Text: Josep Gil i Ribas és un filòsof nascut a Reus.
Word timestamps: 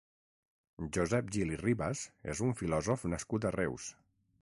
Josep 0.97 1.29
Gil 1.35 1.53
i 1.57 1.61
Ribas 1.63 2.03
és 2.35 2.43
un 2.49 2.59
filòsof 2.63 3.09
nascut 3.15 3.47
a 3.51 3.57
Reus. 3.61 3.97